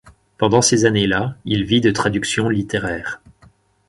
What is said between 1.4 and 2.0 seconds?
il vit de